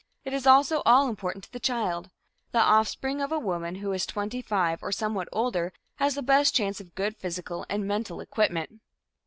[0.25, 2.09] It is also all important to the child;
[2.53, 6.55] the offspring of a woman who is twenty five or somewhat older has the best
[6.55, 8.81] chance of good physical and mental equipment.